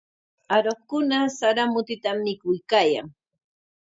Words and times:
Aruqkuna 0.55 1.19
sara 1.37 1.63
mutitam 1.73 2.17
mikuykaayan. 2.25 3.07